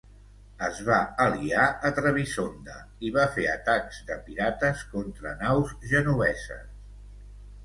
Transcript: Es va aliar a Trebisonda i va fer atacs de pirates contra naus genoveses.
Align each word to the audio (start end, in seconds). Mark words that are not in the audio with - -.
Es 0.67 0.77
va 0.85 0.95
aliar 1.25 1.65
a 1.89 1.91
Trebisonda 1.99 2.77
i 3.09 3.11
va 3.19 3.27
fer 3.35 3.45
atacs 3.51 4.01
de 4.09 4.19
pirates 4.31 4.83
contra 4.95 5.35
naus 5.45 5.77
genoveses. 5.95 6.67